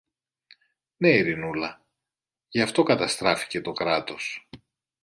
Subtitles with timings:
[0.97, 1.85] Ναι, Ειρηνούλα,
[2.49, 4.47] γι' αυτό καταστράφηκε το Κράτος.